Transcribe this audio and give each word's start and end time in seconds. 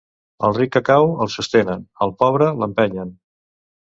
Al 0.47 0.53
ric 0.59 0.71
que 0.75 0.79
cau, 0.87 1.09
el 1.25 1.29
sostenen; 1.33 1.85
al 2.05 2.15
pobre, 2.23 2.47
l'empenyen. 2.63 3.15